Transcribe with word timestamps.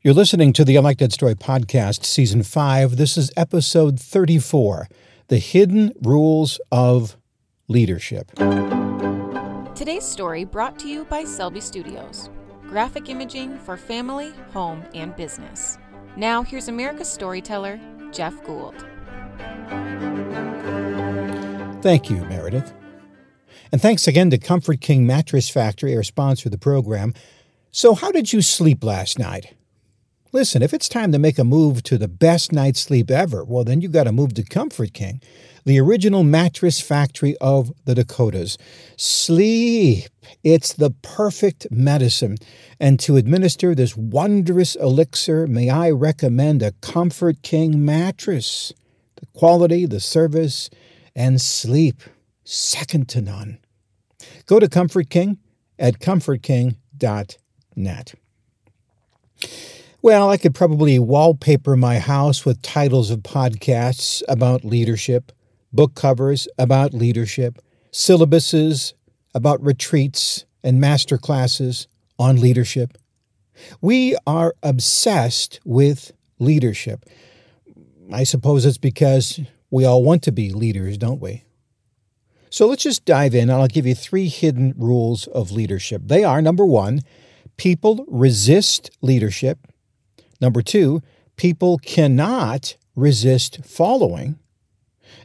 You're 0.00 0.14
listening 0.14 0.52
to 0.52 0.64
the 0.64 0.78
I 0.78 0.80
Like 0.80 0.98
That 0.98 1.12
Story 1.12 1.34
Podcast, 1.34 2.04
Season 2.04 2.44
5. 2.44 2.96
This 2.96 3.16
is 3.16 3.32
episode 3.36 3.98
34 3.98 4.86
The 5.26 5.38
Hidden 5.38 5.92
Rules 6.00 6.60
of 6.70 7.16
Leadership. 7.66 8.30
Today's 9.74 10.04
story 10.04 10.44
brought 10.44 10.78
to 10.78 10.88
you 10.88 11.04
by 11.06 11.24
Selby 11.24 11.60
Studios, 11.60 12.30
graphic 12.68 13.08
imaging 13.08 13.58
for 13.58 13.76
family, 13.76 14.32
home, 14.52 14.84
and 14.94 15.16
business. 15.16 15.78
Now, 16.16 16.44
here's 16.44 16.68
America's 16.68 17.08
storyteller, 17.08 17.80
Jeff 18.12 18.40
Gould. 18.44 18.76
Thank 21.82 22.08
you, 22.08 22.18
Meredith. 22.26 22.72
And 23.72 23.82
thanks 23.82 24.06
again 24.06 24.30
to 24.30 24.38
Comfort 24.38 24.80
King 24.80 25.08
Mattress 25.08 25.50
Factory, 25.50 25.96
our 25.96 26.04
sponsor 26.04 26.46
of 26.46 26.52
the 26.52 26.58
program. 26.58 27.14
So, 27.72 27.96
how 27.96 28.12
did 28.12 28.32
you 28.32 28.42
sleep 28.42 28.84
last 28.84 29.18
night? 29.18 29.54
Listen, 30.30 30.62
if 30.62 30.74
it's 30.74 30.90
time 30.90 31.10
to 31.12 31.18
make 31.18 31.38
a 31.38 31.44
move 31.44 31.82
to 31.84 31.96
the 31.96 32.06
best 32.06 32.52
night's 32.52 32.80
sleep 32.80 33.10
ever, 33.10 33.42
well, 33.44 33.64
then 33.64 33.80
you 33.80 33.88
got 33.88 34.04
to 34.04 34.12
move 34.12 34.34
to 34.34 34.42
Comfort 34.42 34.92
King, 34.92 35.22
the 35.64 35.80
original 35.80 36.22
mattress 36.22 36.80
factory 36.80 37.34
of 37.40 37.72
the 37.86 37.94
Dakotas. 37.94 38.58
Sleep. 38.98 40.04
It's 40.44 40.74
the 40.74 40.90
perfect 40.90 41.66
medicine. 41.70 42.36
And 42.78 43.00
to 43.00 43.16
administer 43.16 43.74
this 43.74 43.96
wondrous 43.96 44.76
elixir, 44.76 45.46
may 45.46 45.70
I 45.70 45.90
recommend 45.90 46.62
a 46.62 46.72
Comfort 46.82 47.40
King 47.42 47.86
mattress. 47.86 48.74
The 49.16 49.24
quality, 49.32 49.86
the 49.86 50.00
service, 50.00 50.68
and 51.16 51.40
sleep, 51.40 52.02
second 52.44 53.08
to 53.08 53.22
none. 53.22 53.60
Go 54.44 54.60
to 54.60 54.68
Comfort 54.68 55.08
King 55.08 55.38
at 55.78 56.00
comfortking.net. 56.00 58.14
Well, 60.00 60.30
I 60.30 60.36
could 60.36 60.54
probably 60.54 60.96
wallpaper 61.00 61.76
my 61.76 61.98
house 61.98 62.44
with 62.44 62.62
titles 62.62 63.10
of 63.10 63.24
podcasts 63.24 64.22
about 64.28 64.64
leadership, 64.64 65.32
book 65.72 65.96
covers 65.96 66.46
about 66.56 66.94
leadership, 66.94 67.58
syllabuses 67.90 68.92
about 69.34 69.60
retreats 69.60 70.44
and 70.62 70.80
master 70.80 71.18
classes 71.18 71.88
on 72.16 72.40
leadership. 72.40 72.96
We 73.80 74.16
are 74.24 74.54
obsessed 74.62 75.58
with 75.64 76.12
leadership. 76.38 77.04
I 78.12 78.22
suppose 78.22 78.64
it's 78.64 78.78
because 78.78 79.40
we 79.68 79.84
all 79.84 80.04
want 80.04 80.22
to 80.22 80.32
be 80.32 80.52
leaders, 80.52 80.96
don't 80.96 81.20
we? 81.20 81.42
So 82.50 82.68
let's 82.68 82.84
just 82.84 83.04
dive 83.04 83.34
in, 83.34 83.50
and 83.50 83.60
I'll 83.60 83.66
give 83.66 83.84
you 83.84 83.96
three 83.96 84.28
hidden 84.28 84.74
rules 84.76 85.26
of 85.26 85.50
leadership. 85.50 86.02
They 86.04 86.22
are 86.22 86.40
number 86.40 86.64
one, 86.64 87.00
people 87.56 88.04
resist 88.06 88.90
leadership. 89.02 89.58
Number 90.40 90.62
two, 90.62 91.02
people 91.36 91.78
cannot 91.78 92.76
resist 92.94 93.64
following. 93.64 94.38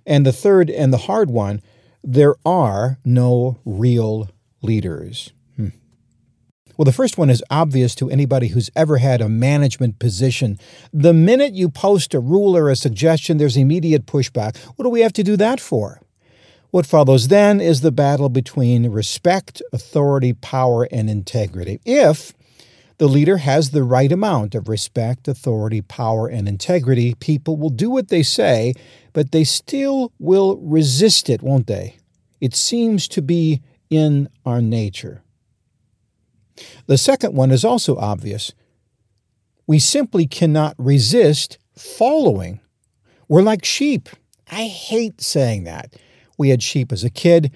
And 0.06 0.26
the 0.26 0.34
third 0.34 0.70
and 0.70 0.94
the 0.94 0.98
hard 0.98 1.30
one, 1.30 1.62
there 2.04 2.36
are 2.46 3.00
no 3.06 3.60
real 3.66 4.30
leaders. 4.62 5.32
Hmm. 5.56 5.70
Well, 6.78 6.86
the 6.86 6.92
first 6.92 7.18
one 7.18 7.30
is 7.30 7.44
obvious 7.50 7.96
to 7.96 8.10
anybody 8.10 8.50
who's 8.50 8.70
ever 8.76 8.98
had 8.98 9.22
a 9.22 9.30
management 9.30 10.00
position. 10.00 10.58
The 10.92 11.14
minute 11.14 11.54
you 11.54 11.70
post 11.70 12.14
a 12.14 12.20
rule 12.20 12.58
or 12.58 12.70
a 12.70 12.76
suggestion, 12.76 13.38
there's 13.38 13.58
immediate 13.58 14.06
pushback. 14.06 14.58
What 14.76 14.84
do 14.84 14.90
we 14.90 15.02
have 15.02 15.14
to 15.14 15.24
do 15.24 15.38
that 15.38 15.60
for? 15.60 16.02
What 16.72 16.88
follows 16.88 17.28
then 17.28 17.62
is 17.62 17.82
the 17.82 17.92
battle 17.92 18.30
between 18.30 18.90
respect, 18.90 19.62
authority, 19.72 20.34
power, 20.34 20.88
and 20.92 21.08
integrity. 21.08 21.80
If 21.86 22.34
the 23.04 23.10
leader 23.10 23.36
has 23.36 23.72
the 23.72 23.84
right 23.84 24.14
amount 24.14 24.56
of 24.56 24.70
respect, 24.70 25.28
authority, 25.28 25.82
power, 25.82 26.30
and 26.30 26.48
integrity. 26.48 27.14
People 27.16 27.58
will 27.58 27.70
do 27.70 27.90
what 27.90 28.08
they 28.08 28.24
say, 28.24 28.74
but 29.12 29.34
they 29.34 29.44
still 29.44 30.14
will 30.20 30.56
resist 30.56 31.30
it, 31.30 31.42
won't 31.42 31.68
they? 31.68 31.98
It 32.40 32.56
seems 32.56 33.10
to 33.10 33.22
be 33.22 33.62
in 33.90 34.30
our 34.46 34.62
nature. 34.62 35.22
The 36.86 36.98
second 36.98 37.36
one 37.36 37.52
is 37.52 37.66
also 37.66 37.98
obvious. 37.98 38.54
We 39.68 39.80
simply 39.80 40.26
cannot 40.26 40.74
resist 40.78 41.58
following. 41.78 42.62
We're 43.28 43.42
like 43.42 43.66
sheep. 43.66 44.08
I 44.50 44.68
hate 44.68 45.20
saying 45.20 45.66
that. 45.66 45.94
We 46.38 46.52
had 46.52 46.64
sheep 46.64 46.94
as 46.94 47.04
a 47.04 47.10
kid, 47.10 47.52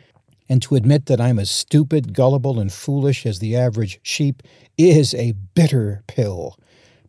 and 0.50 0.62
to 0.62 0.75
admit 0.75 1.06
that 1.08 1.22
I'm 1.22 1.40
as 1.40 1.52
stupid, 1.52 2.13
gullible, 2.13 2.59
and 2.59 2.72
foolish 2.72 3.25
as 3.25 3.40
the 3.40 3.56
average 3.56 4.00
sheep 4.03 4.44
is 4.78 5.13
a 5.13 5.34
bitter 5.53 6.03
pill, 6.08 6.58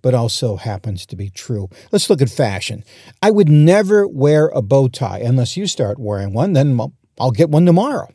but 0.03 0.15
also 0.15 0.57
happens 0.57 1.07
to 1.07 1.17
be 1.17 1.31
true. 1.31 1.69
Let's 1.93 2.09
look 2.09 2.23
at 2.23 2.31
fashion. 2.31 2.85
I 3.23 3.31
would 3.31 3.49
never 3.49 4.07
wear 4.07 4.49
a 4.49 4.63
bow 4.63 4.89
tie 4.89 5.21
unless 5.21 5.57
you 5.57 5.67
start 5.67 5.99
wearing 5.99 6.33
one, 6.33 6.53
then 6.53 6.79
I'll 7.19 7.31
get 7.31 7.51
one 7.51 7.67
tomorrow. 7.67 8.09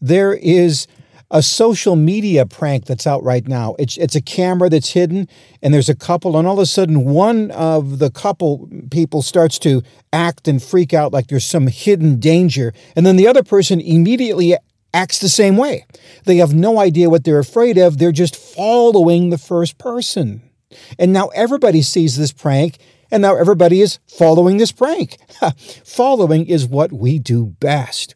There 0.00 0.34
is 0.34 0.86
a 1.30 1.42
social 1.42 1.96
media 1.96 2.46
prank 2.46 2.86
that's 2.86 3.06
out 3.06 3.22
right 3.22 3.46
now. 3.46 3.74
It's 3.78 3.96
it's 3.96 4.14
a 4.14 4.20
camera 4.20 4.68
that's 4.68 4.90
hidden, 4.90 5.28
and 5.62 5.72
there's 5.72 5.88
a 5.88 5.94
couple, 5.94 6.36
and 6.36 6.46
all 6.46 6.54
of 6.54 6.60
a 6.60 6.66
sudden, 6.66 7.04
one 7.04 7.50
of 7.50 7.98
the 7.98 8.10
couple 8.10 8.68
people 8.90 9.22
starts 9.22 9.58
to 9.60 9.82
act 10.12 10.46
and 10.48 10.62
freak 10.62 10.92
out 10.92 11.12
like 11.12 11.28
there's 11.28 11.46
some 11.46 11.66
hidden 11.66 12.20
danger, 12.20 12.72
and 12.94 13.04
then 13.04 13.16
the 13.16 13.26
other 13.26 13.42
person 13.42 13.80
immediately 13.80 14.56
acts 14.92 15.18
the 15.18 15.28
same 15.28 15.56
way. 15.56 15.86
They 16.24 16.36
have 16.36 16.54
no 16.54 16.78
idea 16.78 17.10
what 17.10 17.24
they're 17.24 17.38
afraid 17.38 17.78
of. 17.78 17.98
They're 17.98 18.12
just 18.12 18.36
following 18.36 19.30
the 19.30 19.38
first 19.38 19.78
person, 19.78 20.42
and 20.98 21.12
now 21.12 21.28
everybody 21.28 21.82
sees 21.82 22.16
this 22.16 22.32
prank. 22.32 22.78
And 23.10 23.20
now 23.22 23.36
everybody 23.36 23.80
is 23.80 24.00
following 24.08 24.56
this 24.56 24.72
prank. 24.72 25.18
following 25.84 26.46
is 26.46 26.66
what 26.66 26.90
we 26.90 27.20
do 27.20 27.46
best. 27.46 28.14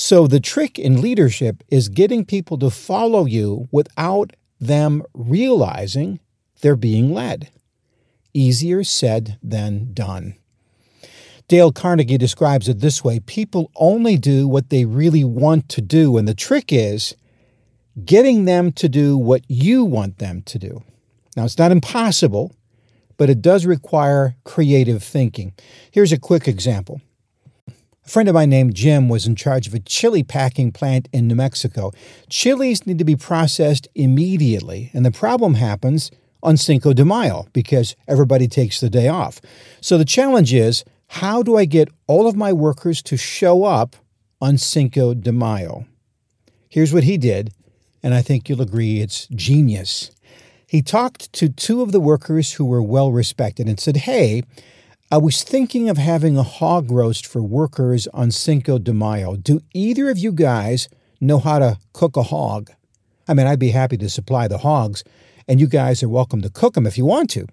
So 0.00 0.28
the 0.28 0.38
trick 0.38 0.78
in 0.78 1.02
leadership 1.02 1.64
is 1.66 1.88
getting 1.88 2.24
people 2.24 2.56
to 2.58 2.70
follow 2.70 3.24
you 3.24 3.68
without 3.72 4.32
them 4.60 5.02
realizing 5.12 6.20
they're 6.60 6.76
being 6.76 7.12
led. 7.12 7.50
Easier 8.32 8.84
said 8.84 9.38
than 9.42 9.92
done. 9.94 10.36
Dale 11.48 11.72
Carnegie 11.72 12.16
describes 12.16 12.68
it 12.68 12.78
this 12.78 13.02
way 13.02 13.18
people 13.18 13.72
only 13.74 14.16
do 14.16 14.46
what 14.46 14.70
they 14.70 14.84
really 14.84 15.24
want 15.24 15.68
to 15.70 15.80
do, 15.80 16.16
and 16.16 16.28
the 16.28 16.32
trick 16.32 16.72
is 16.72 17.16
getting 18.04 18.44
them 18.44 18.70
to 18.74 18.88
do 18.88 19.18
what 19.18 19.42
you 19.48 19.84
want 19.84 20.18
them 20.18 20.42
to 20.42 20.60
do. 20.60 20.84
Now, 21.36 21.44
it's 21.44 21.58
not 21.58 21.72
impossible, 21.72 22.54
but 23.16 23.28
it 23.28 23.42
does 23.42 23.66
require 23.66 24.36
creative 24.44 25.02
thinking. 25.02 25.54
Here's 25.90 26.12
a 26.12 26.20
quick 26.20 26.46
example. 26.46 27.00
A 28.08 28.10
friend 28.10 28.26
of 28.26 28.34
mine 28.34 28.48
named 28.48 28.74
Jim 28.74 29.10
was 29.10 29.26
in 29.26 29.36
charge 29.36 29.66
of 29.66 29.74
a 29.74 29.80
chili 29.80 30.22
packing 30.22 30.72
plant 30.72 31.10
in 31.12 31.28
New 31.28 31.34
Mexico. 31.34 31.92
Chilies 32.30 32.86
need 32.86 32.96
to 32.96 33.04
be 33.04 33.16
processed 33.16 33.86
immediately, 33.94 34.90
and 34.94 35.04
the 35.04 35.10
problem 35.10 35.52
happens 35.52 36.10
on 36.42 36.56
Cinco 36.56 36.94
de 36.94 37.04
Mayo 37.04 37.48
because 37.52 37.94
everybody 38.08 38.48
takes 38.48 38.80
the 38.80 38.88
day 38.88 39.08
off. 39.08 39.42
So 39.82 39.98
the 39.98 40.06
challenge 40.06 40.54
is 40.54 40.86
how 41.08 41.42
do 41.42 41.58
I 41.58 41.66
get 41.66 41.90
all 42.06 42.26
of 42.26 42.34
my 42.34 42.50
workers 42.50 43.02
to 43.02 43.18
show 43.18 43.64
up 43.64 43.94
on 44.40 44.56
Cinco 44.56 45.12
de 45.12 45.30
Mayo? 45.30 45.84
Here's 46.70 46.94
what 46.94 47.04
he 47.04 47.18
did, 47.18 47.52
and 48.02 48.14
I 48.14 48.22
think 48.22 48.48
you'll 48.48 48.62
agree 48.62 49.00
it's 49.00 49.26
genius. 49.26 50.12
He 50.66 50.80
talked 50.80 51.30
to 51.34 51.50
two 51.50 51.82
of 51.82 51.92
the 51.92 52.00
workers 52.00 52.54
who 52.54 52.64
were 52.64 52.82
well 52.82 53.12
respected 53.12 53.68
and 53.68 53.78
said, 53.78 53.98
Hey, 53.98 54.44
I 55.10 55.16
was 55.16 55.42
thinking 55.42 55.88
of 55.88 55.96
having 55.96 56.36
a 56.36 56.42
hog 56.42 56.90
roast 56.90 57.26
for 57.26 57.42
workers 57.42 58.06
on 58.08 58.30
Cinco 58.30 58.78
de 58.78 58.92
Mayo. 58.92 59.36
Do 59.36 59.62
either 59.72 60.10
of 60.10 60.18
you 60.18 60.32
guys 60.32 60.86
know 61.18 61.38
how 61.38 61.58
to 61.60 61.78
cook 61.94 62.18
a 62.18 62.24
hog? 62.24 62.70
I 63.26 63.32
mean, 63.32 63.46
I'd 63.46 63.58
be 63.58 63.70
happy 63.70 63.96
to 63.96 64.10
supply 64.10 64.48
the 64.48 64.58
hogs, 64.58 65.02
and 65.46 65.60
you 65.60 65.66
guys 65.66 66.02
are 66.02 66.10
welcome 66.10 66.42
to 66.42 66.50
cook 66.50 66.74
them 66.74 66.86
if 66.86 66.98
you 66.98 67.06
want 67.06 67.30
to. 67.30 67.46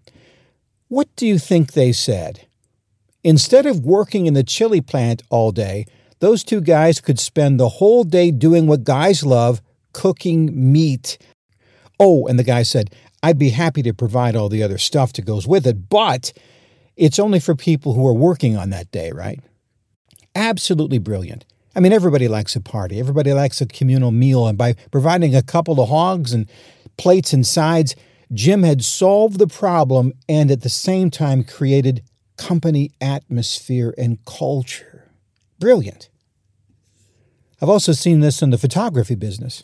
What 0.89 1.07
do 1.15 1.25
you 1.25 1.39
think 1.39 1.71
they 1.71 1.94
said? 1.94 2.45
Instead 3.24 3.65
of 3.65 3.85
working 3.85 4.25
in 4.25 4.33
the 4.33 4.44
chili 4.44 4.81
plant 4.81 5.24
all 5.30 5.53
day, 5.53 5.85
those 6.19 6.44
two 6.44 6.59
guys 6.59 7.00
could 7.00 7.21
spend 7.21 7.57
the 7.57 7.69
whole 7.69 8.03
day 8.03 8.31
doing 8.31 8.68
what 8.68 8.83
guys 8.83 9.25
love 9.25 9.62
cooking 9.94 10.74
meat. 10.74 11.18
Oh, 12.01 12.27
and 12.27 12.38
the 12.38 12.44
guy 12.44 12.63
said, 12.63 12.94
I'd 13.24 13.39
be 13.39 13.51
happy 13.51 13.81
to 13.83 13.94
provide 13.94 14.35
all 14.35 14.50
the 14.50 14.62
other 14.62 14.77
stuff 14.77 15.13
that 15.13 15.24
goes 15.24 15.47
with 15.47 15.65
it, 15.65 15.88
but 15.88 16.33
it's 16.97 17.19
only 17.19 17.39
for 17.39 17.56
people 17.56 17.94
who 17.94 18.07
are 18.07 18.13
working 18.13 18.57
on 18.57 18.69
that 18.69 18.92
day, 18.92 19.12
right? 19.12 19.39
Absolutely 20.33 20.97
brilliant. 20.97 21.45
I 21.75 21.81
mean, 21.81 21.92
everybody 21.92 22.27
likes 22.27 22.56
a 22.56 22.62
party. 22.62 23.00
Everybody 23.00 23.33
likes 23.33 23.59
a 23.59 23.65
communal 23.65 24.12
meal. 24.12 24.47
And 24.47 24.57
by 24.57 24.74
providing 24.92 25.36
a 25.36 25.44
couple 25.44 25.81
of 25.81 25.89
hogs 25.89 26.31
and 26.33 26.47
plates 26.97 27.33
and 27.33 27.45
sides, 27.45 27.95
Jim 28.33 28.63
had 28.63 28.83
solved 28.83 29.39
the 29.39 29.47
problem 29.47 30.13
and 30.27 30.50
at 30.50 30.62
the 30.62 30.69
same 30.69 31.12
time 31.12 31.44
created 31.44 32.03
company 32.38 32.92
atmosphere 33.01 33.94
and 33.97 34.24
culture. 34.25 35.12
Brilliant. 35.59 36.09
I've 37.62 37.69
also 37.69 37.92
seen 37.92 38.19
this 38.19 38.42
in 38.42 38.50
the 38.50 38.57
photography 38.57 39.15
business. 39.15 39.63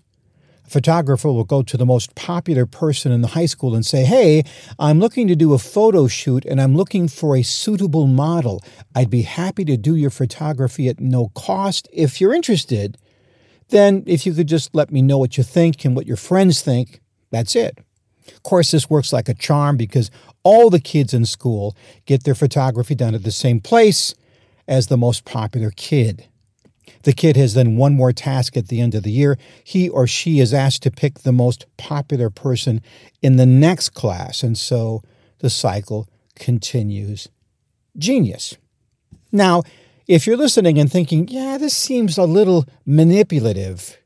Photographer 0.71 1.27
will 1.27 1.43
go 1.43 1.61
to 1.61 1.77
the 1.77 1.85
most 1.85 2.15
popular 2.15 2.65
person 2.65 3.11
in 3.11 3.21
the 3.21 3.29
high 3.29 3.45
school 3.45 3.75
and 3.75 3.85
say, 3.85 4.03
Hey, 4.05 4.43
I'm 4.79 4.99
looking 4.99 5.27
to 5.27 5.35
do 5.35 5.53
a 5.53 5.59
photo 5.59 6.07
shoot 6.07 6.45
and 6.45 6.61
I'm 6.61 6.75
looking 6.75 7.07
for 7.07 7.35
a 7.35 7.43
suitable 7.43 8.07
model. 8.07 8.63
I'd 8.95 9.09
be 9.09 9.23
happy 9.23 9.65
to 9.65 9.77
do 9.77 9.95
your 9.95 10.09
photography 10.09 10.87
at 10.87 10.99
no 10.99 11.27
cost. 11.35 11.89
If 11.91 12.21
you're 12.21 12.33
interested, 12.33 12.97
then 13.69 14.03
if 14.07 14.25
you 14.25 14.33
could 14.33 14.47
just 14.47 14.73
let 14.73 14.91
me 14.91 15.01
know 15.01 15.17
what 15.17 15.37
you 15.37 15.43
think 15.43 15.83
and 15.85 15.95
what 15.95 16.07
your 16.07 16.17
friends 16.17 16.61
think, 16.61 17.01
that's 17.31 17.55
it. 17.55 17.77
Of 18.27 18.43
course, 18.43 18.71
this 18.71 18.89
works 18.89 19.11
like 19.11 19.27
a 19.27 19.33
charm 19.33 19.77
because 19.77 20.09
all 20.43 20.69
the 20.69 20.79
kids 20.79 21.13
in 21.13 21.25
school 21.25 21.75
get 22.05 22.23
their 22.23 22.35
photography 22.35 22.95
done 22.95 23.15
at 23.15 23.23
the 23.23 23.31
same 23.31 23.59
place 23.59 24.15
as 24.67 24.87
the 24.87 24.97
most 24.97 25.25
popular 25.25 25.71
kid. 25.75 26.27
The 27.03 27.13
kid 27.13 27.35
has 27.35 27.53
then 27.53 27.75
one 27.75 27.95
more 27.95 28.11
task 28.11 28.55
at 28.57 28.67
the 28.67 28.81
end 28.81 28.95
of 28.95 29.03
the 29.03 29.11
year. 29.11 29.37
He 29.63 29.89
or 29.89 30.07
she 30.07 30.39
is 30.39 30.53
asked 30.53 30.83
to 30.83 30.91
pick 30.91 31.19
the 31.19 31.31
most 31.31 31.65
popular 31.77 32.29
person 32.29 32.81
in 33.21 33.37
the 33.37 33.45
next 33.45 33.89
class, 33.89 34.43
and 34.43 34.57
so 34.57 35.01
the 35.39 35.49
cycle 35.49 36.07
continues. 36.35 37.29
Genius. 37.97 38.57
Now, 39.31 39.63
if 40.07 40.27
you're 40.27 40.37
listening 40.37 40.77
and 40.77 40.91
thinking, 40.91 41.27
yeah, 41.27 41.57
this 41.57 41.75
seems 41.75 42.17
a 42.17 42.25
little 42.25 42.65
manipulative, 42.85 43.97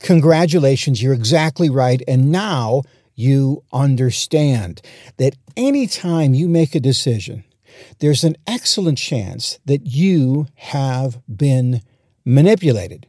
congratulations, 0.00 1.02
you're 1.02 1.14
exactly 1.14 1.70
right. 1.70 2.02
And 2.06 2.30
now 2.30 2.82
you 3.14 3.62
understand 3.72 4.82
that 5.16 5.36
anytime 5.56 6.34
you 6.34 6.48
make 6.48 6.74
a 6.74 6.80
decision, 6.80 7.44
there's 8.00 8.24
an 8.24 8.36
excellent 8.46 8.98
chance 8.98 9.58
that 9.64 9.86
you 9.86 10.46
have 10.56 11.20
been 11.28 11.80
manipulated. 12.24 13.06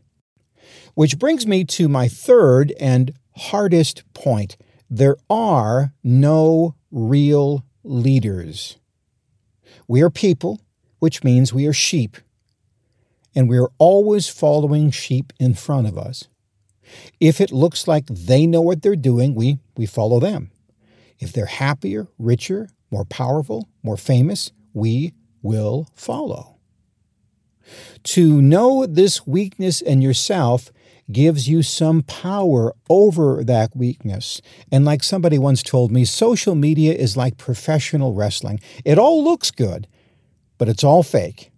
Which 0.93 1.19
brings 1.19 1.45
me 1.45 1.63
to 1.65 1.87
my 1.87 2.07
third 2.07 2.73
and 2.79 3.13
hardest 3.35 4.03
point 4.13 4.57
there 4.89 5.17
are 5.29 5.93
no 6.03 6.75
real 6.91 7.65
leaders. 7.83 8.77
We 9.87 10.01
are 10.01 10.09
people, 10.09 10.61
which 10.99 11.23
means 11.23 11.53
we 11.53 11.65
are 11.65 11.73
sheep, 11.73 12.17
and 13.33 13.49
we 13.49 13.57
are 13.57 13.71
always 13.77 14.29
following 14.29 14.91
sheep 14.91 15.33
in 15.39 15.53
front 15.55 15.87
of 15.87 15.97
us. 15.97 16.27
If 17.19 17.41
it 17.41 17.51
looks 17.51 17.87
like 17.87 18.05
they 18.07 18.45
know 18.45 18.61
what 18.61 18.81
they're 18.81 18.95
doing, 18.95 19.33
we, 19.33 19.57
we 19.75 19.85
follow 19.85 20.19
them. 20.19 20.51
If 21.19 21.33
they're 21.33 21.45
happier, 21.45 22.07
richer, 22.19 22.69
more 22.91 23.05
powerful, 23.05 23.67
more 23.83 23.97
famous, 23.97 24.51
we 24.73 25.13
will 25.41 25.87
follow. 25.95 26.54
To 28.03 28.41
know 28.41 28.85
this 28.85 29.25
weakness 29.25 29.81
in 29.81 30.01
yourself 30.01 30.71
gives 31.11 31.47
you 31.47 31.61
some 31.61 32.01
power 32.01 32.73
over 32.89 33.43
that 33.43 33.75
weakness. 33.75 34.41
And 34.71 34.85
like 34.85 35.03
somebody 35.03 35.37
once 35.37 35.61
told 35.61 35.91
me, 35.91 36.05
social 36.05 36.55
media 36.55 36.93
is 36.93 37.15
like 37.15 37.37
professional 37.37 38.13
wrestling. 38.13 38.59
It 38.83 38.97
all 38.97 39.23
looks 39.23 39.51
good, 39.51 39.87
but 40.57 40.67
it's 40.67 40.83
all 40.83 41.03
fake. 41.03 41.51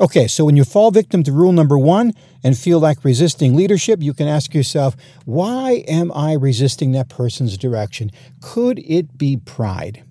Okay, 0.00 0.26
so 0.26 0.44
when 0.44 0.56
you 0.56 0.64
fall 0.64 0.90
victim 0.90 1.22
to 1.22 1.32
rule 1.32 1.52
number 1.52 1.78
one 1.78 2.12
and 2.42 2.58
feel 2.58 2.80
like 2.80 3.04
resisting 3.04 3.54
leadership, 3.54 4.02
you 4.02 4.14
can 4.14 4.26
ask 4.26 4.54
yourself, 4.54 4.96
why 5.24 5.84
am 5.86 6.10
I 6.12 6.32
resisting 6.32 6.92
that 6.92 7.08
person's 7.08 7.56
direction? 7.56 8.10
Could 8.40 8.78
it 8.80 9.16
be 9.16 9.36
pride? 9.36 10.02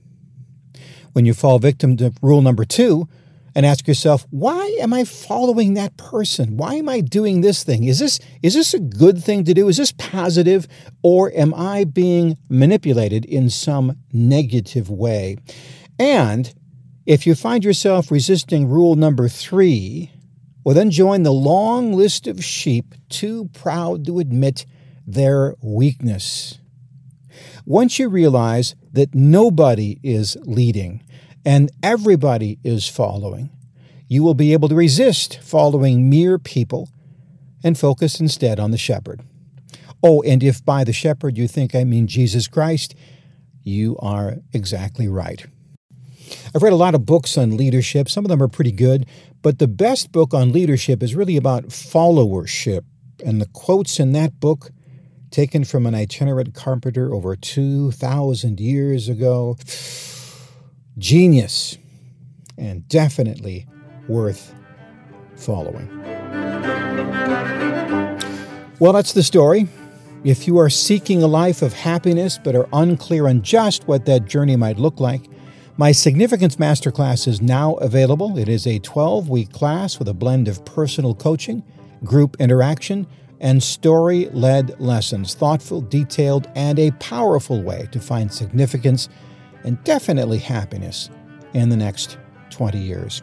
When 1.14 1.26
you 1.26 1.34
fall 1.34 1.60
victim 1.60 1.98
to 1.98 2.14
rule 2.22 2.42
number 2.42 2.64
two, 2.64 3.10
and 3.56 3.66
ask 3.66 3.88
yourself, 3.88 4.26
why 4.30 4.78
am 4.80 4.94
I 4.94 5.04
following 5.04 5.74
that 5.74 5.98
person? 5.98 6.58
Why 6.58 6.76
am 6.76 6.88
I 6.88 7.02
doing 7.02 7.42
this 7.42 7.64
thing? 7.64 7.84
Is 7.84 8.00
this 8.00 8.20
is 8.42 8.54
this 8.54 8.74
a 8.74 8.80
good 8.80 9.24
thing 9.24 9.44
to 9.46 9.54
do? 9.54 9.68
Is 9.68 9.78
this 9.78 9.92
positive 9.92 10.68
or 11.04 11.32
am 11.36 11.54
I 11.54 11.84
being 11.84 12.38
manipulated 12.50 13.26
in 13.26 13.50
some 13.50 13.98
negative 14.14 14.90
way? 14.90 15.38
And 16.00 16.54
if 17.06 17.28
you 17.28 17.36
find 17.36 17.64
yourself 17.64 18.12
resisting 18.12 18.68
rule 18.68 18.96
number 18.96 19.28
3, 19.28 20.12
well 20.64 20.76
then 20.76 20.92
join 20.92 21.24
the 21.24 21.34
long 21.34 21.94
list 21.94 22.28
of 22.28 22.44
sheep 22.44 22.96
too 23.10 23.50
proud 23.54 24.06
to 24.06 24.20
admit 24.20 24.66
their 25.06 25.56
weakness. 25.62 26.60
Once 27.66 28.00
you 28.00 28.10
realize 28.10 28.76
that 28.92 29.14
nobody 29.14 30.00
is 30.04 30.38
leading, 30.42 31.04
and 31.46 31.72
everybody 31.82 32.60
is 32.64 32.88
following, 32.88 33.50
you 34.08 34.24
will 34.24 34.34
be 34.34 34.54
able 34.54 34.70
to 34.70 34.76
resist 34.76 35.40
following 35.42 36.10
mere 36.10 36.38
people 36.38 36.90
and 37.64 37.78
focus 37.78 38.20
instead 38.20 38.60
on 38.60 38.72
the 38.72 38.78
shepherd. 38.78 39.22
Oh, 40.04 40.22
and 40.24 40.44
if 40.44 40.64
by 40.66 40.84
the 40.84 40.94
shepherd 40.94 41.38
you 41.38 41.48
think 41.48 41.76
I 41.76 41.84
mean 41.84 42.08
Jesus 42.08 42.48
Christ, 42.48 42.96
you 43.64 43.98
are 44.00 44.38
exactly 44.54 45.08
right. 45.08 45.46
I've 46.56 46.64
read 46.64 46.74
a 46.74 46.78
lot 46.78 46.96
of 46.96 47.06
books 47.06 47.38
on 47.38 47.58
leadership. 47.58 48.10
Some 48.10 48.26
of 48.26 48.30
them 48.30 48.42
are 48.42 48.48
pretty 48.48 48.72
good, 48.72 49.06
but 49.42 49.60
the 49.60 49.68
best 49.68 50.12
book 50.12 50.34
on 50.34 50.52
leadership 50.52 51.04
is 51.04 51.16
really 51.16 51.38
about 51.38 51.66
followership. 51.66 52.82
And 53.24 53.40
the 53.40 53.48
quotes 53.48 54.00
in 54.00 54.14
that 54.14 54.40
book, 54.40 54.72
taken 55.30 55.64
from 55.64 55.86
an 55.86 55.96
itinerant 55.96 56.54
carpenter 56.54 57.14
over 57.14 57.36
2,000 57.36 58.60
years 58.60 59.08
ago, 59.08 59.56
genius 60.98 61.78
and 62.58 62.88
definitely 62.88 63.68
worth 64.08 64.54
following. 65.36 65.90
Well, 68.80 68.94
that's 68.94 69.14
the 69.14 69.24
story. 69.24 69.68
If 70.24 70.48
you 70.48 70.58
are 70.60 70.70
seeking 70.70 71.24
a 71.24 71.28
life 71.28 71.62
of 71.62 71.74
happiness 71.74 72.40
but 72.44 72.56
are 72.56 72.68
unclear 72.74 73.28
on 73.28 73.42
just 73.42 73.88
what 73.88 74.06
that 74.06 74.26
journey 74.26 74.56
might 74.56 74.78
look 74.78 75.00
like, 75.00 75.30
my 75.78 75.92
Significance 75.92 76.58
Masterclass 76.58 77.28
is 77.28 77.42
now 77.42 77.76
available. 77.76 78.38
It 78.38 78.48
is 78.50 78.68
a 78.68 78.80
12 78.80 79.30
week 79.30 79.52
class 79.52 79.98
with 79.98 80.08
a 80.08 80.14
blend 80.14 80.48
of 80.48 80.64
personal 80.64 81.16
coaching, 81.16 81.64
group 82.04 82.36
interaction, 82.40 83.08
and 83.40 83.64
story 83.64 84.30
led 84.32 84.80
lessons, 84.80 85.34
thoughtful, 85.34 85.82
detailed, 85.82 86.48
and 86.56 86.78
a 86.78 86.92
powerful 86.92 87.64
way 87.64 87.88
to 87.92 88.00
find 88.00 88.32
significance 88.32 89.10
and 89.64 89.84
definitely 89.84 90.38
happiness 90.38 91.10
in 91.54 91.70
the 91.70 91.78
next 91.78 92.18
20 92.50 92.78
years. 92.80 93.22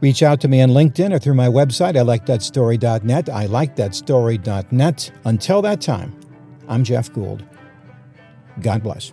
Reach 0.00 0.22
out 0.22 0.40
to 0.42 0.48
me 0.48 0.60
on 0.60 0.70
LinkedIn 0.70 1.12
or 1.12 1.18
through 1.18 1.34
my 1.34 1.48
website, 1.48 1.96
I 1.96 2.02
like 2.02 2.26
that 2.26 2.42
story.net. 2.42 3.28
I 3.28 3.46
like 3.46 3.76
that 3.76 3.94
story.net. 3.94 5.10
Until 5.24 5.62
that 5.62 5.80
time, 5.80 6.18
I'm 6.68 6.84
Jeff 6.84 7.12
Gould. 7.12 7.44
God 8.60 8.82
bless. 8.82 9.12